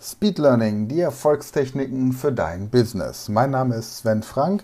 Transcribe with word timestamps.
Speed 0.00 0.38
Learning, 0.38 0.86
die 0.86 1.00
Erfolgstechniken 1.00 2.12
für 2.12 2.30
dein 2.30 2.70
Business. 2.70 3.28
Mein 3.28 3.50
Name 3.50 3.74
ist 3.74 3.98
Sven 3.98 4.22
Frank 4.22 4.62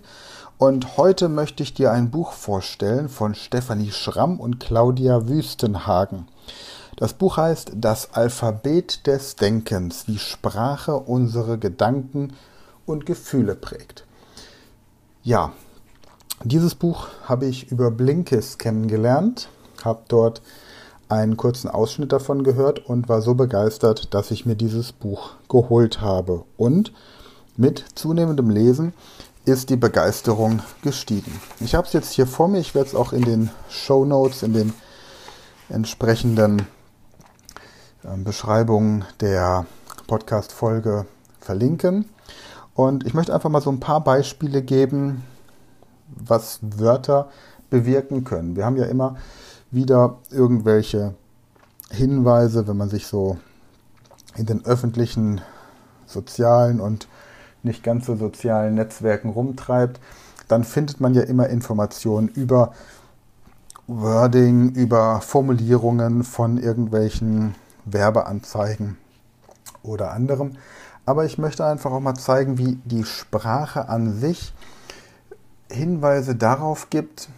und 0.59 0.97
heute 0.97 1.29
möchte 1.29 1.65
ich 1.65 1.75
dir 1.75 1.91
ein 1.91 2.13
Buch 2.13 2.33
vorstellen 2.33 3.09
von 3.09 3.35
Stefanie 3.35 3.91
Schramm 3.91 4.39
und 4.39 4.61
Claudia 4.61 5.27
Wüstenhagen. 5.27 6.29
Das 6.95 7.15
Buch 7.15 7.37
heißt 7.37 7.73
Das 7.75 8.15
Alphabet 8.15 9.09
des 9.09 9.35
Denkens, 9.35 10.07
wie 10.07 10.19
Sprache 10.19 10.95
unsere 10.95 11.59
Gedanken 11.59 12.35
und 12.87 13.05
Gefühle 13.05 13.57
prägt. 13.57 14.07
Ja, 15.25 15.51
dieses 16.45 16.77
Buch 16.77 17.09
habe 17.25 17.47
ich 17.47 17.73
über 17.73 17.91
Blinkist 17.91 18.61
kennengelernt, 18.61 19.49
habe 19.83 20.03
dort 20.07 20.43
einen 21.09 21.37
kurzen 21.37 21.69
Ausschnitt 21.69 22.13
davon 22.13 22.45
gehört 22.45 22.85
und 22.87 23.09
war 23.09 23.23
so 23.23 23.35
begeistert, 23.35 24.15
dass 24.15 24.31
ich 24.31 24.47
mir 24.47 24.57
dieses 24.57 24.93
Buch 24.93 25.33
geholt 25.49 26.01
habe. 26.01 26.45
Und 26.57 26.93
mit 27.57 27.85
zunehmendem 27.95 28.51
Lesen 28.51 28.93
ist 29.45 29.71
die 29.71 29.77
Begeisterung 29.77 30.63
gestiegen. 30.83 31.41
Ich 31.61 31.75
habe 31.75 31.87
es 31.87 31.93
jetzt 31.93 32.13
hier 32.13 32.27
vor 32.27 32.49
mir, 32.49 32.59
ich 32.59 32.75
werde 32.75 32.89
es 32.89 32.95
auch 32.95 33.13
in 33.13 33.23
den 33.23 33.51
Show 33.69 34.05
Notes, 34.05 34.43
in 34.43 34.55
den 34.55 34.73
entsprechenden 35.69 36.61
äh, 38.03 38.17
Beschreibungen 38.17 39.05
der 39.21 39.67
Podcast-Folge 40.07 41.07
verlinken. 41.41 42.09
Und 42.75 43.07
ich 43.07 43.15
möchte 43.15 43.35
einfach 43.35 43.51
mal 43.51 43.61
so 43.61 43.71
ein 43.71 43.81
paar 43.81 44.03
Beispiele 44.03 44.63
geben, 44.63 45.23
was 46.09 46.59
Wörter 46.63 47.29
bewirken 47.71 48.25
können. 48.25 48.57
Wir 48.57 48.65
haben 48.65 48.77
ja 48.77 48.87
immer 48.87 49.17
wieder 49.71 50.19
irgendwelche 50.31 51.15
Hinweise, 51.91 52.67
wenn 52.67 52.77
man 52.77 52.89
sich 52.89 53.07
so 53.07 53.39
in 54.37 54.47
den 54.47 54.65
öffentlichen, 54.65 55.41
sozialen 56.07 56.81
und 56.81 57.09
nicht 57.63 57.83
ganz 57.83 58.07
so 58.07 58.17
sozialen 58.17 58.75
Netzwerken 58.75 59.31
rumtreibt, 59.31 60.01
dann 60.49 60.65
findet 60.65 61.01
man 61.01 61.15
ja 61.15 61.23
immer 61.23 61.49
Informationen 61.49 62.29
über 62.29 62.73
Wording, 63.87 64.71
über 64.71 65.21
Formulierungen 65.21 66.25
von 66.25 66.59
irgendwelchen 66.59 67.55
Werbeanzeigen 67.85 68.97
oder 69.83 70.13
anderem. 70.13 70.53
Aber 71.07 71.25
ich 71.25 71.39
möchte 71.39 71.67
einfach 71.67 71.93
auch 71.93 72.01
mal 72.01 72.15
zeigen, 72.15 72.57
wie 72.59 72.79
die 72.85 73.05
Sprache 73.05 73.89
an 73.89 74.19
sich 74.19 74.55
Hinweise 75.71 76.35
darauf 76.35 76.89
gibt, 76.89 77.29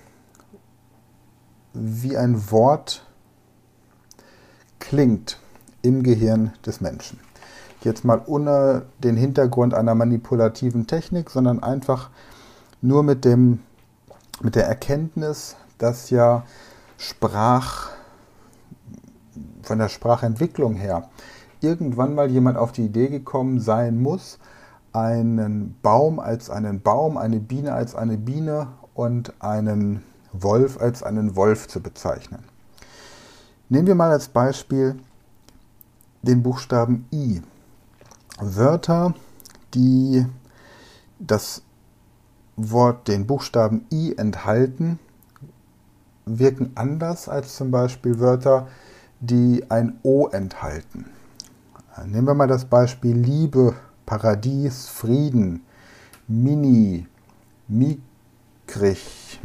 wie 1.79 2.17
ein 2.17 2.51
Wort 2.51 3.05
klingt 4.79 5.39
im 5.83 6.03
Gehirn 6.03 6.53
des 6.65 6.81
Menschen. 6.81 7.21
Jetzt 7.83 8.05
mal 8.05 8.23
ohne 8.27 8.87
den 8.99 9.17
Hintergrund 9.17 9.75
einer 9.75 9.95
manipulativen 9.95 10.87
Technik, 10.87 11.31
sondern 11.31 11.63
einfach 11.63 12.11
nur 12.81 13.03
mit, 13.03 13.25
dem, 13.25 13.61
mit 14.43 14.55
der 14.55 14.67
Erkenntnis, 14.67 15.57
dass 15.79 16.11
ja 16.11 16.45
Sprach, 16.99 17.91
von 19.63 19.79
der 19.79 19.89
Sprachentwicklung 19.89 20.75
her, 20.75 21.09
irgendwann 21.61 22.15
mal 22.15 22.31
jemand 22.31 22.57
auf 22.57 22.73
die 22.73 22.87
Idee 22.87 23.09
gekommen 23.09 23.61
sein 23.61 24.01
muss, 24.01 24.39
einen 24.93 25.77
Baum 25.83 26.19
als 26.19 26.49
einen 26.49 26.81
Baum, 26.81 27.19
eine 27.19 27.39
Biene 27.39 27.75
als 27.75 27.95
eine 27.95 28.17
Biene 28.17 28.69
und 28.95 29.35
einen 29.43 30.03
Wolf 30.43 30.81
als 30.81 31.03
einen 31.03 31.37
Wolf 31.37 31.69
zu 31.69 31.81
bezeichnen. 31.81 32.45
Nehmen 33.69 33.87
wir 33.87 33.95
mal 33.95 34.11
als 34.11 34.29
Beispiel 34.29 34.97
den 36.23 36.43
Buchstaben 36.43 37.07
I. 37.13 37.43
Wörter, 38.39 39.15
die 39.75 40.27
das 41.19 41.63
Wort, 42.57 43.09
den 43.09 43.27
Buchstaben 43.27 43.87
I 43.93 44.15
enthalten, 44.17 44.99
wirken 46.27 46.73
anders 46.75 47.29
als 47.29 47.57
zum 47.57 47.71
Beispiel 47.71 48.19
Wörter, 48.19 48.69
die 49.21 49.65
ein 49.71 49.99
O 50.03 50.27
enthalten. 50.29 51.07
Nehmen 52.05 52.27
wir 52.27 52.35
mal 52.35 52.47
das 52.47 52.67
Beispiel 52.67 53.17
Liebe, 53.17 53.75
Paradies, 54.05 54.89
Frieden, 54.89 55.63
Mini, 56.29 57.07
mickrig, 57.69 59.41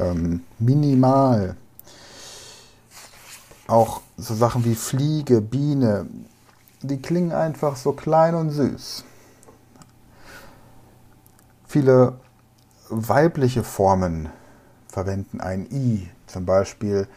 ähm, 0.00 0.42
minimal. 0.58 1.56
Auch 3.66 4.02
so 4.16 4.34
Sachen 4.34 4.64
wie 4.64 4.74
Fliege, 4.74 5.40
Biene, 5.40 6.06
die 6.82 7.00
klingen 7.00 7.32
einfach 7.32 7.76
so 7.76 7.92
klein 7.92 8.34
und 8.34 8.50
süß. 8.50 9.04
Viele 11.66 12.18
weibliche 12.88 13.64
Formen 13.64 14.28
verwenden 14.88 15.40
ein 15.40 15.66
i. 15.70 16.08
Zum 16.26 16.46
Beispiel, 16.46 17.08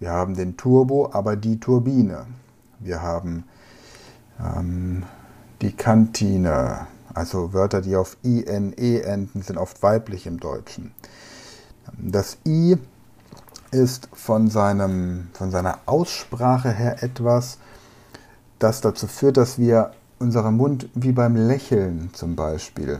wir 0.00 0.10
haben 0.10 0.34
den 0.34 0.56
Turbo, 0.56 1.10
aber 1.12 1.36
die 1.36 1.60
Turbine. 1.60 2.26
Wir 2.80 3.00
haben 3.02 3.44
ähm, 4.40 5.04
die 5.60 5.72
Kantine. 5.72 6.88
Also 7.14 7.52
Wörter, 7.52 7.80
die 7.80 7.94
auf 7.94 8.16
ine 8.22 8.74
enden, 8.76 9.42
sind 9.42 9.58
oft 9.58 9.82
weiblich 9.82 10.26
im 10.26 10.40
Deutschen. 10.40 10.92
Das 11.98 12.38
I 12.46 12.76
ist 13.70 14.08
von, 14.12 14.48
seinem, 14.48 15.28
von 15.32 15.50
seiner 15.50 15.78
Aussprache 15.86 16.70
her 16.70 17.02
etwas, 17.02 17.58
das 18.58 18.80
dazu 18.80 19.06
führt, 19.06 19.36
dass 19.36 19.58
wir 19.58 19.92
unseren 20.18 20.56
Mund 20.56 20.88
wie 20.94 21.12
beim 21.12 21.34
Lächeln 21.34 22.10
zum 22.12 22.36
Beispiel 22.36 22.98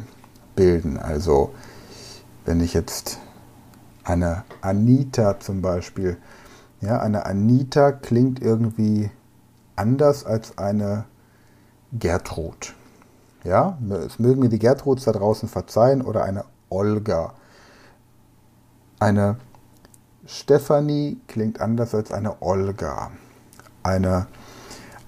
bilden. 0.56 0.98
Also 0.98 1.54
wenn 2.44 2.60
ich 2.60 2.74
jetzt 2.74 3.18
eine 4.04 4.44
Anita 4.60 5.38
zum 5.38 5.62
Beispiel, 5.62 6.16
ja, 6.80 7.00
eine 7.00 7.26
Anita 7.26 7.92
klingt 7.92 8.42
irgendwie 8.42 9.10
anders 9.76 10.24
als 10.26 10.58
eine 10.58 11.04
Gertrud. 11.92 12.74
Ja, 13.44 13.78
es 14.06 14.18
mögen 14.18 14.40
mir 14.40 14.48
die 14.48 14.58
Gertruds 14.58 15.04
da 15.04 15.12
draußen 15.12 15.48
verzeihen 15.48 16.02
oder 16.02 16.24
eine 16.24 16.44
Olga 16.70 17.34
eine 19.02 19.36
Stefanie 20.26 21.20
klingt 21.26 21.60
anders 21.60 21.92
als 21.92 22.12
eine 22.12 22.40
Olga. 22.40 23.10
Eine 23.82 24.28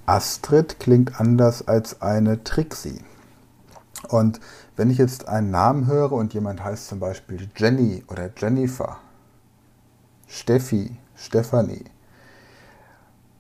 Astrid 0.04 0.80
klingt 0.80 1.20
anders 1.20 1.68
als 1.68 2.02
eine 2.02 2.42
Trixie. 2.42 3.04
Und 4.08 4.40
wenn 4.76 4.90
ich 4.90 4.98
jetzt 4.98 5.28
einen 5.28 5.52
Namen 5.52 5.86
höre 5.86 6.10
und 6.10 6.34
jemand 6.34 6.62
heißt 6.64 6.88
zum 6.88 6.98
Beispiel 6.98 7.48
Jenny 7.56 8.04
oder 8.08 8.30
Jennifer, 8.36 8.98
Steffi, 10.26 10.96
Stefanie, 11.14 11.84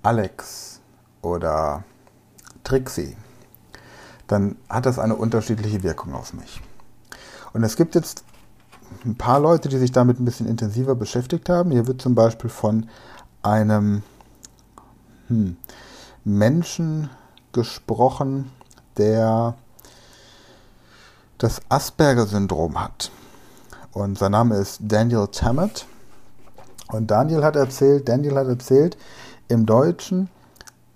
Alex 0.04 0.80
oder 1.20 1.82
Trixie, 2.62 3.16
dann 4.28 4.56
hat 4.68 4.86
das 4.86 5.00
eine 5.00 5.16
unterschiedliche 5.16 5.82
Wirkung 5.82 6.14
auf 6.14 6.32
mich. 6.32 6.62
Und 7.52 7.64
es 7.64 7.74
gibt 7.76 7.96
jetzt 7.96 8.24
ein 9.04 9.16
paar 9.16 9.40
Leute, 9.40 9.68
die 9.68 9.78
sich 9.78 9.92
damit 9.92 10.18
ein 10.18 10.24
bisschen 10.24 10.48
intensiver 10.48 10.94
beschäftigt 10.94 11.48
haben. 11.48 11.70
Hier 11.70 11.86
wird 11.86 12.00
zum 12.00 12.14
Beispiel 12.14 12.50
von 12.50 12.88
einem 13.42 14.02
hm, 15.28 15.56
Menschen 16.24 17.10
gesprochen, 17.52 18.50
der 18.96 19.54
das 21.38 21.60
Asperger-Syndrom 21.68 22.80
hat. 22.80 23.10
Und 23.92 24.18
sein 24.18 24.32
Name 24.32 24.56
ist 24.56 24.80
Daniel 24.80 25.28
Tammet. 25.28 25.86
Und 26.88 27.10
Daniel 27.10 27.44
hat 27.44 27.56
erzählt, 27.56 28.08
Daniel 28.08 28.36
hat 28.36 28.48
erzählt, 28.48 28.96
im 29.48 29.66
Deutschen 29.66 30.28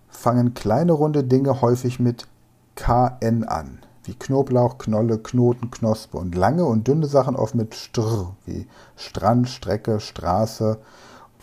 fangen 0.08 0.54
kleine 0.54 0.92
runde 0.92 1.24
Dinge 1.24 1.60
häufig 1.60 2.00
mit 2.00 2.26
KN 2.74 3.44
an 3.44 3.80
wie 4.08 4.14
Knoblauch, 4.14 4.78
Knolle, 4.78 5.18
Knoten, 5.18 5.70
Knospe 5.70 6.16
und 6.16 6.34
lange 6.34 6.64
und 6.64 6.88
dünne 6.88 7.06
Sachen 7.06 7.36
oft 7.36 7.54
mit 7.54 7.74
Str, 7.74 8.34
wie 8.46 8.66
Strand, 8.96 9.50
Strecke, 9.50 10.00
Straße 10.00 10.78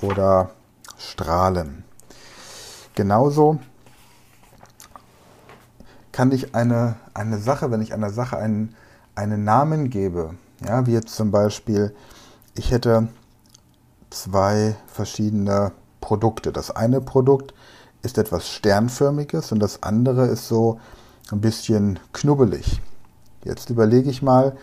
oder 0.01 0.49
Strahlen. 0.97 1.83
Genauso 2.95 3.59
kann 6.11 6.31
ich 6.31 6.55
eine, 6.55 6.95
eine 7.13 7.37
Sache, 7.37 7.69
wenn 7.69 7.81
ich 7.81 7.93
einer 7.93 8.09
Sache 8.09 8.37
einen, 8.37 8.75
einen 9.13 9.43
Namen 9.43 9.91
gebe, 9.91 10.33
ja, 10.65 10.87
wie 10.87 10.93
jetzt 10.93 11.15
zum 11.15 11.29
Beispiel, 11.29 11.95
ich 12.55 12.71
hätte 12.71 13.09
zwei 14.09 14.75
verschiedene 14.87 15.71
Produkte. 16.01 16.51
Das 16.51 16.71
eine 16.71 16.99
Produkt 16.99 17.53
ist 18.01 18.17
etwas 18.17 18.49
Sternförmiges 18.49 19.51
und 19.51 19.59
das 19.59 19.83
andere 19.83 20.25
ist 20.25 20.47
so 20.47 20.79
ein 21.31 21.41
bisschen 21.41 21.99
knubbelig. 22.13 22.81
Jetzt 23.43 23.69
überlege 23.69 24.09
ich 24.09 24.21
mal, 24.21 24.55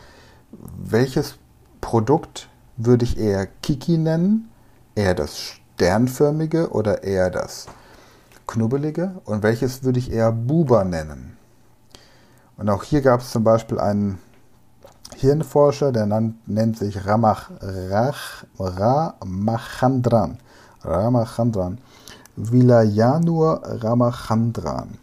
welches 0.76 1.36
Produkt 1.80 2.48
würde 2.76 3.04
ich 3.04 3.18
eher 3.18 3.46
Kiki 3.46 3.98
nennen? 3.98 4.48
Eher 4.94 5.14
das 5.14 5.38
sternförmige 5.38 6.70
oder 6.70 7.02
eher 7.02 7.30
das 7.30 7.66
knubbelige 8.46 9.20
und 9.24 9.42
welches 9.42 9.82
würde 9.84 9.98
ich 9.98 10.12
eher 10.12 10.32
Buber 10.32 10.84
nennen. 10.84 11.36
Und 12.56 12.68
auch 12.68 12.84
hier 12.84 13.00
gab 13.00 13.20
es 13.20 13.30
zum 13.30 13.44
Beispiel 13.44 13.78
einen 13.78 14.18
Hirnforscher, 15.16 15.92
der 15.92 16.06
nennt 16.46 16.78
sich 16.78 17.06
Ramach, 17.06 17.50
Rach, 17.60 18.44
Ramachandran. 18.58 20.38
Ramachandran. 20.82 21.78
Vilayanur 22.36 23.62
Ramachandran. 23.64 24.98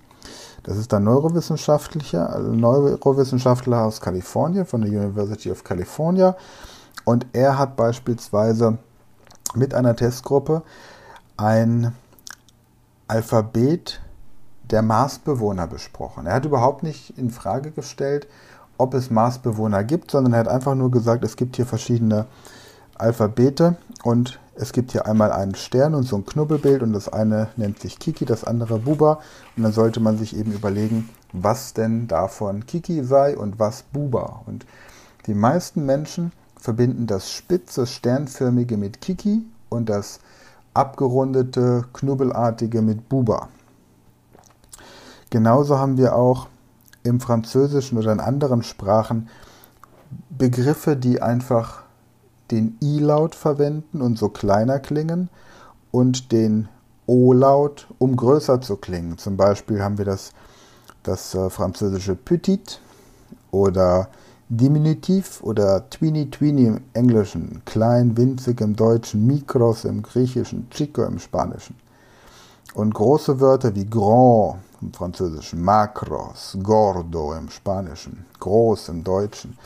Das 0.64 0.78
ist 0.78 0.94
ein 0.94 1.04
Neurowissenschaftler, 1.04 2.40
Neurowissenschaftler 2.40 3.86
aus 3.86 4.02
Kalifornien, 4.02 4.66
von 4.66 4.82
der 4.82 4.92
University 4.92 5.52
of 5.52 5.64
California. 5.64 6.36
Und 7.06 7.26
er 7.34 7.58
hat 7.58 7.76
beispielsweise 7.76 8.78
mit 9.56 9.74
einer 9.74 9.96
Testgruppe 9.96 10.64
ein 11.38 11.94
Alphabet 13.08 14.02
der 14.70 14.82
Marsbewohner 14.82 15.68
besprochen. 15.68 16.28
Er 16.28 16.36
hat 16.36 16.46
überhaupt 16.46 16.84
nicht 16.84 17.18
in 17.18 17.32
Frage 17.32 17.72
gestellt, 17.72 18.28
ob 18.78 18.94
es 18.94 19.10
Marsbewohner 19.10 19.84
gibt, 19.84 20.12
sondern 20.12 20.34
er 20.34 20.40
hat 20.40 20.48
einfach 20.48 20.76
nur 20.76 20.92
gesagt, 20.92 21.24
es 21.24 21.36
gibt 21.36 21.56
hier 21.56 21.66
verschiedene 21.66 22.28
Alphabete 23.00 23.78
und 24.04 24.40
es 24.56 24.74
gibt 24.74 24.92
hier 24.92 25.06
einmal 25.06 25.31
einen 25.31 25.56
Stern 25.56 25.96
und 25.96 26.04
so 26.04 26.18
ein 26.18 26.25
Knubbelbild 26.25 26.84
und 26.84 26.94
das 26.94 27.07
eine 27.07 27.48
nennt 27.56 27.80
sich 27.80 27.98
Kiki, 27.98 28.25
das 28.25 28.44
andere 28.44 28.80
Buba 28.80 29.19
und 29.56 29.63
dann 29.63 29.72
sollte 29.72 30.00
man 30.00 30.18
sich 30.18 30.36
eben 30.36 30.51
überlegen, 30.51 31.10
was 31.31 31.74
denn 31.74 32.07
davon 32.07 32.66
Kiki 32.66 33.04
sei 33.04 33.38
und 33.38 33.57
was 33.57 33.84
Buba. 33.84 34.42
Und 34.46 34.66
die 35.28 35.34
meisten 35.34 35.86
Menschen 35.86 36.31
verbinden 36.60 37.07
das 37.07 37.31
spitze 37.31 37.88
Sternförmige 37.88 38.78
mit 38.78 39.00
Kiki 39.00 39.46
und 39.69 39.90
das 39.90 40.19
abgerundete 40.74 41.86
Knubbelartige 41.94 42.81
mit 42.81 43.07
Buba. 43.07 43.48
Genauso 45.30 45.78
haben 45.78 45.98
wir 45.98 46.16
auch 46.16 46.48
im 47.04 47.19
Französischen 47.19 47.98
oder 47.98 48.12
in 48.12 48.19
anderen 48.19 48.63
Sprachen 48.63 49.30
Begriffe, 50.30 50.98
die 50.98 51.22
einfach 51.22 51.84
den 52.51 52.78
I-Laut 52.81 53.36
verwenden 53.36 54.01
und 54.01 54.18
so 54.18 54.30
kleiner 54.30 54.80
klingen 54.80 55.30
und 55.92 56.31
den 56.31 56.68
O-Laut, 57.06 57.88
um 57.98 58.16
größer 58.16 58.62
zu 58.62 58.78
klingen. 58.78 59.18
Zum 59.18 59.36
Beispiel 59.36 59.81
haben 59.81 59.98
wir 59.98 60.06
das, 60.06 60.31
das 61.04 61.34
äh, 61.34 61.50
französische 61.50 62.16
Petit 62.16 62.80
oder 63.51 64.10
Diminutiv 64.50 65.44
oder 65.44 65.90
Tweeny 65.90 66.30
Tweeny 66.31 66.66
im 66.66 66.81
Englischen, 66.94 67.62
klein, 67.66 68.18
winzig 68.18 68.62
im 68.62 68.75
Deutschen, 68.75 69.28
Mikros 69.28 69.86
im 69.86 70.01
Griechischen, 70.01 70.68
Chico 70.72 71.04
im 71.04 71.19
Spanischen. 71.19 71.75
Und 72.74 72.94
große 72.94 73.40
Wörter 73.40 73.75
wie 73.75 73.86
grand 73.86 74.57
im 74.81 74.94
Französischen, 74.94 75.62
macros, 75.62 76.57
gordo 76.63 77.34
im 77.34 77.50
Spanischen, 77.50 78.25
groß 78.40 78.90
im 78.90 79.04
Deutschen. 79.04 79.57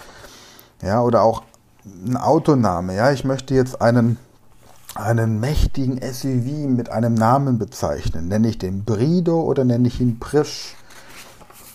Ja, 0.82 1.02
oder 1.02 1.22
auch 1.22 1.44
ein 1.86 2.18
Autoname. 2.18 2.96
Ja, 2.96 3.12
ich 3.12 3.24
möchte 3.24 3.54
jetzt 3.54 3.82
einen, 3.82 4.18
einen 4.96 5.40
mächtigen 5.40 6.00
SUV 6.02 6.70
mit 6.70 6.90
einem 6.90 7.14
Namen 7.14 7.60
bezeichnen. 7.60 8.28
Nenne 8.28 8.50
ich 8.50 8.58
den 8.58 8.84
Brido 8.86 9.42
oder 9.42 9.66
nenne 9.66 9.88
ich 9.88 10.00
ihn 10.00 10.20
Prisch? 10.20 10.76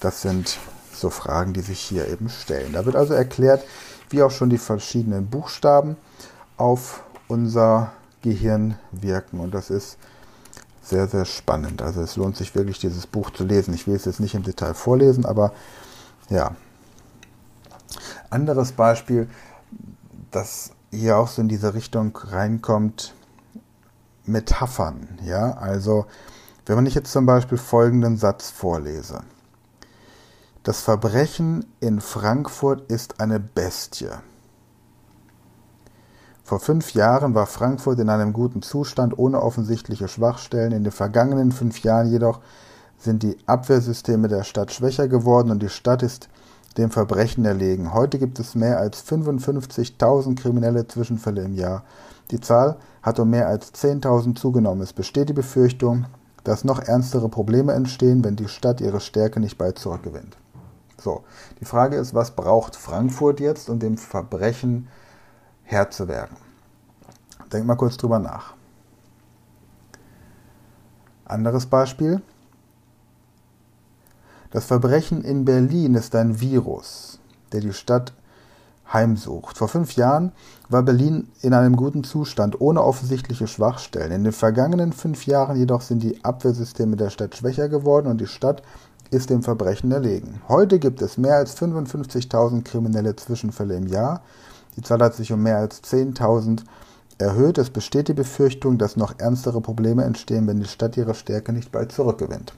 Das 0.00 0.22
sind 0.22 0.58
so 0.92 1.10
Fragen, 1.10 1.52
die 1.52 1.60
sich 1.60 1.80
hier 1.80 2.08
eben 2.08 2.28
stellen. 2.28 2.72
Da 2.72 2.84
wird 2.84 2.96
also 2.96 3.14
erklärt, 3.14 3.62
wie 4.10 4.22
auch 4.22 4.30
schon 4.30 4.50
die 4.50 4.58
verschiedenen 4.58 5.26
Buchstaben 5.26 5.96
auf 6.56 7.02
unser 7.28 7.92
Gehirn 8.22 8.78
wirken. 8.90 9.40
Und 9.40 9.54
das 9.54 9.70
ist 9.70 9.98
sehr, 10.82 11.06
sehr 11.06 11.24
spannend. 11.24 11.82
Also 11.82 12.00
es 12.00 12.16
lohnt 12.16 12.36
sich 12.36 12.54
wirklich, 12.54 12.78
dieses 12.78 13.06
Buch 13.06 13.30
zu 13.30 13.44
lesen. 13.44 13.74
Ich 13.74 13.86
will 13.86 13.94
es 13.94 14.06
jetzt 14.06 14.20
nicht 14.20 14.34
im 14.34 14.42
Detail 14.42 14.74
vorlesen, 14.74 15.26
aber 15.26 15.52
ja. 16.30 16.52
Anderes 18.30 18.72
Beispiel, 18.72 19.28
das 20.30 20.72
hier 20.90 21.18
auch 21.18 21.28
so 21.28 21.42
in 21.42 21.48
diese 21.48 21.74
Richtung 21.74 22.16
reinkommt, 22.16 23.14
Metaphern. 24.24 25.18
Ja, 25.24 25.52
also 25.52 26.06
wenn 26.66 26.76
man 26.76 26.86
ich 26.86 26.94
jetzt 26.94 27.12
zum 27.12 27.26
Beispiel 27.26 27.58
folgenden 27.58 28.16
Satz 28.16 28.50
vorlese. 28.50 29.20
Das 30.62 30.82
Verbrechen 30.82 31.64
in 31.80 32.00
Frankfurt 32.00 32.90
ist 32.90 33.20
eine 33.20 33.40
Bestie. 33.40 34.10
Vor 36.44 36.60
fünf 36.60 36.92
Jahren 36.94 37.34
war 37.34 37.46
Frankfurt 37.46 37.98
in 37.98 38.08
einem 38.08 38.32
guten 38.32 38.62
Zustand 38.62 39.18
ohne 39.18 39.42
offensichtliche 39.42 40.08
Schwachstellen. 40.08 40.72
In 40.72 40.84
den 40.84 40.92
vergangenen 40.92 41.52
fünf 41.52 41.80
Jahren 41.80 42.10
jedoch 42.10 42.40
sind 42.98 43.22
die 43.22 43.36
Abwehrsysteme 43.46 44.28
der 44.28 44.44
Stadt 44.44 44.72
schwächer 44.72 45.08
geworden 45.08 45.50
und 45.50 45.62
die 45.62 45.68
Stadt 45.68 46.02
ist 46.02 46.28
dem 46.78 46.90
Verbrechen 46.90 47.44
erlegen. 47.44 47.92
Heute 47.92 48.18
gibt 48.18 48.38
es 48.38 48.54
mehr 48.54 48.78
als 48.78 49.04
55.000 49.04 50.36
kriminelle 50.36 50.86
Zwischenfälle 50.86 51.42
im 51.42 51.54
Jahr. 51.54 51.84
Die 52.30 52.40
Zahl 52.40 52.78
hat 53.02 53.18
um 53.18 53.30
mehr 53.30 53.48
als 53.48 53.74
10.000 53.74 54.36
zugenommen. 54.36 54.82
Es 54.82 54.92
besteht 54.92 55.28
die 55.28 55.34
Befürchtung, 55.34 56.06
dass 56.44 56.64
noch 56.64 56.80
ernstere 56.80 57.28
Probleme 57.28 57.72
entstehen, 57.72 58.24
wenn 58.24 58.36
die 58.36 58.48
Stadt 58.48 58.80
ihre 58.80 59.00
Stärke 59.00 59.40
nicht 59.40 59.58
bald 59.58 59.78
zurückgewinnt. 59.78 60.36
So, 61.00 61.22
die 61.60 61.64
Frage 61.64 61.96
ist, 61.96 62.14
was 62.14 62.32
braucht 62.32 62.76
Frankfurt 62.76 63.40
jetzt, 63.40 63.68
um 63.68 63.78
dem 63.78 63.98
Verbrechen 63.98 64.88
Herr 65.62 65.90
zu 65.90 66.08
werden. 66.08 66.36
Denk 67.52 67.66
mal 67.66 67.76
kurz 67.76 67.96
drüber 67.96 68.18
nach. 68.18 68.54
Anderes 71.24 71.66
Beispiel. 71.66 72.22
Das 74.58 74.66
Verbrechen 74.66 75.22
in 75.22 75.44
Berlin 75.44 75.94
ist 75.94 76.16
ein 76.16 76.40
Virus, 76.40 77.20
der 77.52 77.60
die 77.60 77.72
Stadt 77.72 78.12
heimsucht. 78.92 79.56
Vor 79.56 79.68
fünf 79.68 79.94
Jahren 79.94 80.32
war 80.68 80.82
Berlin 80.82 81.28
in 81.42 81.54
einem 81.54 81.76
guten 81.76 82.02
Zustand, 82.02 82.60
ohne 82.60 82.82
offensichtliche 82.82 83.46
Schwachstellen. 83.46 84.10
In 84.10 84.24
den 84.24 84.32
vergangenen 84.32 84.92
fünf 84.92 85.26
Jahren 85.26 85.56
jedoch 85.56 85.80
sind 85.80 86.02
die 86.02 86.24
Abwehrsysteme 86.24 86.96
der 86.96 87.10
Stadt 87.10 87.36
schwächer 87.36 87.68
geworden 87.68 88.08
und 88.08 88.20
die 88.20 88.26
Stadt 88.26 88.64
ist 89.12 89.30
dem 89.30 89.44
Verbrechen 89.44 89.92
erlegen. 89.92 90.42
Heute 90.48 90.80
gibt 90.80 91.02
es 91.02 91.18
mehr 91.18 91.36
als 91.36 91.56
55.000 91.56 92.64
kriminelle 92.64 93.14
Zwischenfälle 93.14 93.76
im 93.76 93.86
Jahr. 93.86 94.22
Die 94.74 94.82
Zahl 94.82 94.98
hat 94.98 95.14
sich 95.14 95.32
um 95.32 95.40
mehr 95.40 95.58
als 95.58 95.84
10.000 95.84 96.62
erhöht. 97.18 97.58
Es 97.58 97.70
besteht 97.70 98.08
die 98.08 98.12
Befürchtung, 98.12 98.76
dass 98.76 98.96
noch 98.96 99.20
ernstere 99.20 99.60
Probleme 99.60 100.02
entstehen, 100.02 100.48
wenn 100.48 100.58
die 100.58 100.66
Stadt 100.66 100.96
ihre 100.96 101.14
Stärke 101.14 101.52
nicht 101.52 101.70
bald 101.70 101.92
zurückgewinnt. 101.92 102.52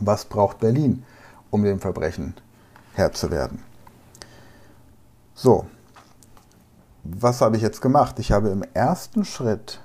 Was 0.00 0.24
braucht 0.24 0.60
Berlin, 0.60 1.04
um 1.50 1.64
dem 1.64 1.80
Verbrechen 1.80 2.34
Herr 2.94 3.12
zu 3.12 3.30
werden? 3.30 3.62
So, 5.34 5.66
was 7.04 7.40
habe 7.40 7.56
ich 7.56 7.62
jetzt 7.62 7.80
gemacht? 7.80 8.18
Ich 8.18 8.32
habe 8.32 8.50
im 8.50 8.62
ersten 8.74 9.24
Schritt 9.24 9.80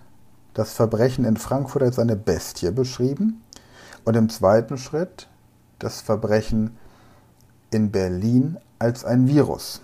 das 0.53 0.74
Verbrechen 0.74 1.25
in 1.25 1.38
Frankfurt 1.38 1.84
als 1.84 2.00
eine 2.00 2.15
Bestie 2.15 2.72
beschrieben 2.72 3.43
und 4.05 4.15
im 4.15 4.29
zweiten 4.29 4.77
Schritt 4.77 5.27
das 5.79 6.01
Verbrechen 6.01 6.77
in 7.72 7.91
Berlin 7.91 8.58
als 8.79 9.03
ein 9.03 9.27
Virus. 9.27 9.82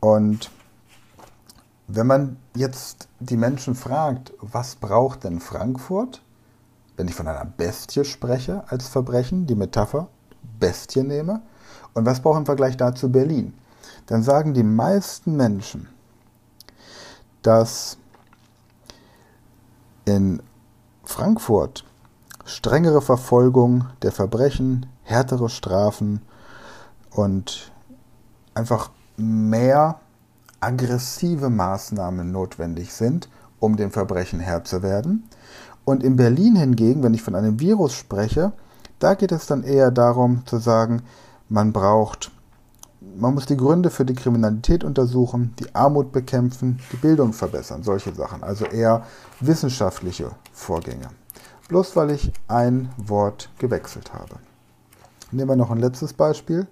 Und 0.00 0.50
wenn 1.86 2.06
man 2.06 2.36
jetzt 2.54 3.08
die 3.20 3.36
Menschen 3.36 3.74
fragt, 3.74 4.32
was 4.40 4.76
braucht 4.76 5.24
denn 5.24 5.40
Frankfurt, 5.40 6.22
wenn 6.96 7.08
ich 7.08 7.14
von 7.14 7.28
einer 7.28 7.44
Bestie 7.44 8.04
spreche 8.04 8.64
als 8.68 8.88
Verbrechen, 8.88 9.46
die 9.46 9.54
Metapher 9.54 10.08
Bestie 10.60 11.02
nehme, 11.02 11.42
und 11.94 12.06
was 12.06 12.20
braucht 12.20 12.38
im 12.38 12.46
Vergleich 12.46 12.76
dazu 12.76 13.10
Berlin, 13.10 13.54
dann 14.06 14.22
sagen 14.22 14.54
die 14.54 14.62
meisten 14.62 15.36
Menschen, 15.36 15.88
dass 17.42 17.96
in 20.04 20.42
Frankfurt 21.04 21.84
strengere 22.44 23.00
Verfolgung 23.00 23.86
der 24.02 24.12
Verbrechen, 24.12 24.86
härtere 25.02 25.48
Strafen 25.48 26.20
und 27.10 27.72
einfach 28.54 28.90
mehr 29.16 30.00
aggressive 30.60 31.50
Maßnahmen 31.50 32.30
notwendig 32.30 32.92
sind, 32.92 33.28
um 33.60 33.76
dem 33.76 33.90
Verbrechen 33.90 34.40
Herr 34.40 34.64
zu 34.64 34.82
werden. 34.82 35.28
Und 35.84 36.02
in 36.02 36.16
Berlin 36.16 36.56
hingegen, 36.56 37.02
wenn 37.02 37.14
ich 37.14 37.22
von 37.22 37.34
einem 37.34 37.60
Virus 37.60 37.94
spreche, 37.94 38.52
da 38.98 39.14
geht 39.14 39.32
es 39.32 39.46
dann 39.46 39.64
eher 39.64 39.90
darum 39.90 40.46
zu 40.46 40.58
sagen, 40.58 41.02
man 41.48 41.72
braucht, 41.72 42.30
man 43.16 43.34
muss 43.34 43.46
die 43.46 43.56
Gründe 43.56 43.90
für 43.90 44.04
die 44.04 44.14
Kriminalität 44.14 44.82
untersuchen, 44.82 45.54
die 45.58 45.74
Armut 45.74 46.10
bekämpfen, 46.10 46.80
die 46.92 46.96
Bildung 46.96 47.32
verbessern, 47.32 47.82
solche 47.82 48.14
Sachen. 48.14 48.42
Also 48.42 48.64
eher 48.64 49.04
wissenschaftliche 49.40 50.30
Vorgänge. 50.52 51.08
Bloß 51.68 51.96
weil 51.96 52.10
ich 52.10 52.32
ein 52.48 52.90
Wort 52.96 53.50
gewechselt 53.58 54.14
habe. 54.14 54.36
Nehmen 55.30 55.50
wir 55.50 55.56
noch 55.56 55.70
ein 55.70 55.78
letztes 55.78 56.12
Beispiel. 56.12 56.66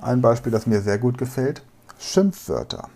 Ein 0.00 0.20
Beispiel, 0.20 0.52
das 0.52 0.66
mir 0.66 0.80
sehr 0.80 0.98
gut 0.98 1.18
gefällt, 1.18 1.62
Schimpfwörter. 1.98 2.88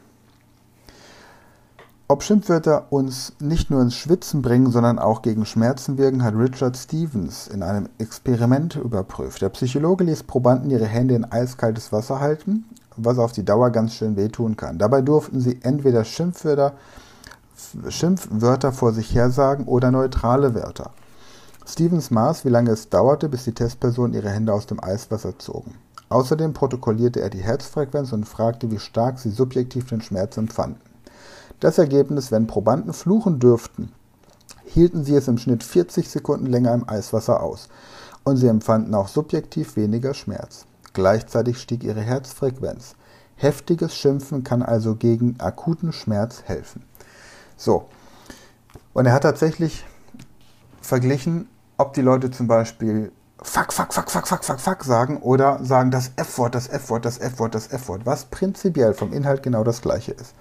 Ob 2.06 2.23
Schimpfwörter 2.23 2.92
uns 2.92 3.32
nicht 3.40 3.70
nur 3.70 3.80
ins 3.80 3.94
Schwitzen 3.94 4.42
bringen, 4.42 4.70
sondern 4.70 4.99
auch 4.99 5.23
gegen 5.23 5.46
Schmerzen 5.46 5.96
wirken, 5.96 6.23
hat 6.23 6.34
Richard 6.34 6.76
Stevens 6.76 7.49
in 7.49 7.62
einem 7.62 7.88
Experiment 7.96 8.76
überprüft. 8.76 9.40
Der 9.40 9.49
Psychologe 9.49 10.04
ließ 10.04 10.25
Probanden 10.25 10.68
ihre 10.68 10.84
Hände 10.84 11.14
in 11.14 11.25
eiskaltes 11.25 11.92
Wasser 11.92 12.20
halten, 12.20 12.66
was 12.99 13.18
auf 13.18 13.32
die 13.32 13.44
Dauer 13.44 13.70
ganz 13.70 13.94
schön 13.94 14.16
wehtun 14.16 14.58
kann. 14.58 14.76
Dabei 14.76 15.00
durften 15.00 15.40
sie 15.40 15.61
entweder 15.62 16.04
Schimpfwörter, 16.04 16.75
Schimpfwörter 17.88 18.73
vor 18.73 18.92
sich 18.92 19.14
hersagen 19.14 19.64
oder 19.64 19.90
neutrale 19.90 20.54
Wörter. 20.54 20.90
Stevens 21.66 22.11
maß, 22.11 22.44
wie 22.44 22.50
lange 22.50 22.73
es 22.73 22.90
dauerte, 22.90 23.30
bis 23.30 23.44
die 23.44 23.54
Testpersonen 23.54 24.12
ihre 24.12 24.28
Hände 24.28 24.52
aus 24.52 24.66
dem 24.66 24.84
Eiswasser 24.84 25.38
zogen. 25.38 25.73
Außerdem 26.11 26.52
protokollierte 26.52 27.23
er 27.23 27.30
die 27.30 27.42
Herzfrequenz 27.42 28.12
und 28.12 28.28
fragte, 28.28 28.70
wie 28.70 28.78
stark 28.78 29.18
sie 29.18 29.30
subjektiv 29.30 29.87
den 29.87 30.02
Schmerz 30.02 30.37
empfanden. 30.37 30.93
Das 31.64 31.78
Ergebnis, 31.78 32.30
wenn 32.30 32.47
Probanden 32.47 32.92
fluchen 32.92 33.38
dürften, 33.38 33.90
hielten 34.66 35.02
sie 35.02 35.16
es 35.16 35.28
im 35.28 35.38
Schnitt 35.38 35.64
40 35.64 36.11
Sekunden 36.11 36.44
länger 36.44 36.75
im 36.75 36.87
Eiswasser 36.87 37.42
aus 37.42 37.71
und 38.23 38.37
sie 38.37 38.49
empfanden 38.49 38.94
auch 38.94 39.09
subjektiv 39.09 39.75
weniger 39.75 40.12
Schmerz. 40.12 40.66
Gleichzeitig 40.92 41.59
stieg 41.59 41.83
ihre 41.83 42.02
Herzfrequenz. 42.02 42.97
Heftiges 43.37 43.97
Schimpfen 43.97 44.44
kann 44.44 44.62
also 44.62 44.94
gegen 44.94 45.40
akuten 45.40 45.94
Schmerz 45.94 46.42
helfen. 46.44 46.85
So. 47.56 47.87
Und 48.92 49.06
er 49.06 49.14
hat 49.14 49.23
tatsächlich 49.23 49.87
verglichen, 50.83 51.49
ob 51.78 51.94
die 51.94 52.02
Leute 52.02 52.30
zum 52.30 52.47
Beispiel 52.47 53.11
fuck, 53.40 53.73
fuck, 53.73 53.94
fuck, 53.94 54.11
fuck, 54.11 54.28
fuck, 54.28 54.44
fuck, 54.44 54.61
fuck 54.61 54.85
sagen 54.85 55.16
oder 55.16 55.64
sagen 55.64 55.90
das 55.90 56.11
F-Wort, 56.16 56.54
das 56.56 56.68
F-Wort, 56.68 57.06
das 57.06 57.16
F-Wort, 57.16 57.54
das 57.54 57.73
F-Wort, 57.73 58.04
was 58.04 58.26
prinzipiell 58.26 58.92
vom 58.92 59.14
Inhalt 59.14 59.42
genau 59.42 59.64
das 59.64 59.80
gleiche 59.80 60.12
ist. 60.12 60.35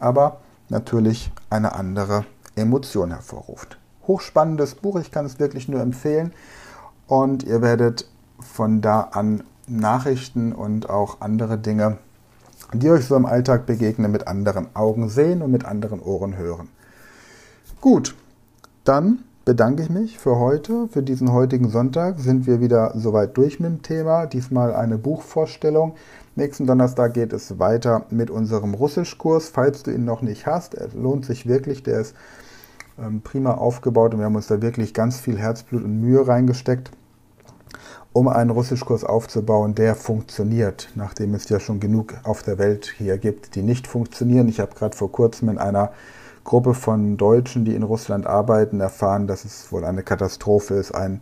Aber 0.00 0.40
natürlich 0.68 1.30
eine 1.50 1.74
andere 1.74 2.24
Emotion 2.56 3.10
hervorruft. 3.10 3.78
Hochspannendes 4.06 4.74
Buch, 4.74 4.98
ich 4.98 5.10
kann 5.10 5.26
es 5.26 5.38
wirklich 5.38 5.68
nur 5.68 5.80
empfehlen. 5.80 6.32
Und 7.06 7.42
ihr 7.42 7.62
werdet 7.62 8.08
von 8.40 8.80
da 8.80 9.00
an 9.12 9.42
Nachrichten 9.66 10.52
und 10.52 10.88
auch 10.88 11.20
andere 11.20 11.58
Dinge, 11.58 11.98
die 12.72 12.90
euch 12.90 13.06
so 13.06 13.16
im 13.16 13.26
Alltag 13.26 13.66
begegnen, 13.66 14.10
mit 14.10 14.26
anderen 14.26 14.74
Augen 14.74 15.08
sehen 15.08 15.42
und 15.42 15.50
mit 15.50 15.64
anderen 15.64 16.00
Ohren 16.00 16.36
hören. 16.36 16.68
Gut, 17.80 18.14
dann 18.84 19.20
bedanke 19.44 19.82
ich 19.82 19.90
mich 19.90 20.18
für 20.18 20.36
heute. 20.36 20.88
Für 20.88 21.02
diesen 21.02 21.32
heutigen 21.32 21.70
Sonntag 21.70 22.18
sind 22.18 22.46
wir 22.46 22.60
wieder 22.60 22.92
soweit 22.94 23.36
durch 23.36 23.60
mit 23.60 23.70
dem 23.70 23.82
Thema. 23.82 24.26
Diesmal 24.26 24.74
eine 24.74 24.98
Buchvorstellung. 24.98 25.94
Nächsten 26.38 26.68
Donnerstag 26.68 27.14
geht 27.14 27.32
es 27.32 27.58
weiter 27.58 28.06
mit 28.10 28.30
unserem 28.30 28.74
Russischkurs. 28.74 29.48
Falls 29.48 29.82
du 29.82 29.90
ihn 29.90 30.04
noch 30.04 30.22
nicht 30.22 30.46
hast, 30.46 30.76
er 30.76 30.86
lohnt 30.94 31.24
sich 31.24 31.48
wirklich. 31.48 31.82
Der 31.82 31.98
ist 31.98 32.14
ähm, 32.96 33.22
prima 33.22 33.54
aufgebaut 33.54 34.14
und 34.14 34.20
wir 34.20 34.26
haben 34.26 34.36
uns 34.36 34.46
da 34.46 34.62
wirklich 34.62 34.94
ganz 34.94 35.18
viel 35.18 35.36
Herzblut 35.36 35.82
und 35.82 36.00
Mühe 36.00 36.28
reingesteckt, 36.28 36.92
um 38.12 38.28
einen 38.28 38.50
Russischkurs 38.50 39.02
aufzubauen, 39.02 39.74
der 39.74 39.96
funktioniert, 39.96 40.90
nachdem 40.94 41.34
es 41.34 41.48
ja 41.48 41.58
schon 41.58 41.80
genug 41.80 42.14
auf 42.22 42.44
der 42.44 42.56
Welt 42.58 42.94
hier 42.96 43.18
gibt, 43.18 43.56
die 43.56 43.62
nicht 43.62 43.88
funktionieren. 43.88 44.48
Ich 44.48 44.60
habe 44.60 44.76
gerade 44.76 44.96
vor 44.96 45.10
kurzem 45.10 45.48
in 45.48 45.58
einer 45.58 45.90
Gruppe 46.44 46.74
von 46.74 47.16
Deutschen, 47.16 47.64
die 47.64 47.74
in 47.74 47.82
Russland 47.82 48.28
arbeiten, 48.28 48.78
erfahren, 48.78 49.26
dass 49.26 49.44
es 49.44 49.72
wohl 49.72 49.84
eine 49.84 50.04
Katastrophe 50.04 50.74
ist, 50.74 50.94
einen 50.94 51.20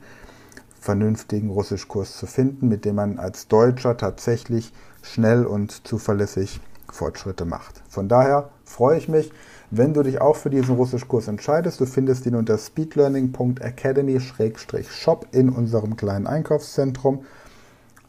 vernünftigen 0.87 1.50
Russischkurs 1.50 2.16
zu 2.16 2.25
finden, 2.26 2.69
mit 2.69 2.85
dem 2.85 2.95
man 2.95 3.19
als 3.19 3.49
Deutscher 3.49 3.97
tatsächlich 3.97 4.73
schnell 5.02 5.45
und 5.45 5.85
zuverlässig 5.87 6.61
Fortschritte 6.90 7.45
macht. 7.45 7.83
Von 7.88 8.09
daher 8.09 8.50
freue 8.64 8.97
ich 8.97 9.09
mich, 9.09 9.33
wenn 9.71 9.95
du 9.95 10.05
dich 10.05 10.21
auch 10.21 10.37
für 10.37 10.49
diesen 10.49 10.76
Russischkurs 10.76 11.26
entscheidest. 11.26 11.81
Du 11.81 11.87
findest 11.87 12.25
ihn 12.26 12.37
unter 12.37 12.57
speedlearning.academy-shop 12.57 15.26
in 15.33 15.49
unserem 15.49 15.97
kleinen 15.97 16.28
Einkaufszentrum. 16.28 17.25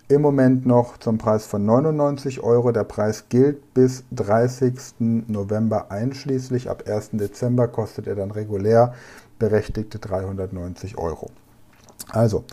Im 0.08 0.22
Moment 0.22 0.68
noch 0.68 0.98
zum 0.98 1.18
Preis 1.18 1.48
von 1.48 1.66
99 1.66 2.42
Euro. 2.42 2.72
Der 2.72 2.84
Preis 2.84 3.26
gilt 3.28 3.74
bis 3.74 4.04
30. 4.12 5.26
November 5.28 5.90
einschließlich. 5.90 6.70
Ab 6.70 6.84
1. 6.88 7.10
Dezember 7.14 7.68
kostet 7.68 8.06
er 8.06 8.14
dann 8.14 8.30
regulär 8.30 8.94
berechtigte 9.40 9.98
390 9.98 11.00
Euro. 11.00 11.32
Also, 12.12 12.46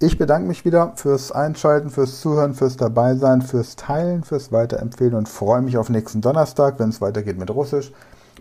ich 0.00 0.18
bedanke 0.18 0.48
mich 0.48 0.64
wieder 0.64 0.92
fürs 0.96 1.32
Einschalten, 1.32 1.90
fürs 1.90 2.20
Zuhören, 2.20 2.54
fürs 2.54 2.76
Dabeisein, 2.76 3.42
fürs 3.42 3.76
Teilen, 3.76 4.24
fürs 4.24 4.52
Weiterempfehlen 4.52 5.14
und 5.14 5.28
freue 5.28 5.62
mich 5.62 5.78
auf 5.78 5.88
nächsten 5.88 6.20
Donnerstag, 6.20 6.78
wenn 6.78 6.88
es 6.88 7.00
weitergeht 7.00 7.38
mit 7.38 7.50
Russisch. 7.50 7.92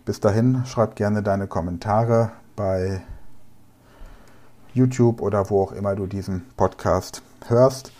Bis 0.05 0.19
dahin, 0.19 0.65
schreib 0.65 0.95
gerne 0.95 1.23
deine 1.23 1.47
Kommentare 1.47 2.31
bei 2.55 3.01
YouTube 4.73 5.21
oder 5.21 5.49
wo 5.49 5.61
auch 5.61 5.71
immer 5.71 5.95
du 5.95 6.07
diesen 6.07 6.45
Podcast 6.57 7.21
hörst. 7.47 7.91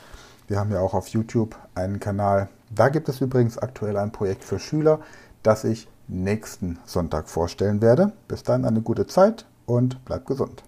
Wir 0.48 0.60
haben 0.60 0.72
ja 0.72 0.80
auch 0.80 0.94
auf 0.94 1.08
YouTube 1.08 1.56
einen 1.76 2.00
Kanal. 2.00 2.50
Da 2.70 2.90
gibt 2.90 3.08
es 3.08 3.22
übrigens 3.22 3.58
aktuell 3.58 3.98
ein 3.98 4.12
Projekt 4.12 4.44
für 4.44 4.60
Schüler, 4.60 5.00
das 5.44 5.64
ich 5.64 5.88
nächsten 6.08 6.80
Sonntag 6.86 7.30
vorstellen 7.30 7.82
werde. 7.82 8.12
Bis 8.28 8.44
dann 8.44 8.66
eine 8.66 8.82
gute 8.82 9.08
Zeit 9.08 9.46
und 9.66 10.04
bleib 10.06 10.26
gesund. 10.26 10.64